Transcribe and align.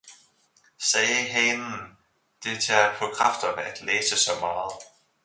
«sagde 0.91 1.15
Hanen, 1.33 1.97
»det 2.43 2.63
tager 2.63 2.93
paa 2.99 3.09
Kræfterne 3.13 3.61
at 3.63 3.81
læse 3.81 4.17
saa 4.17 4.39
meget! 4.39 4.71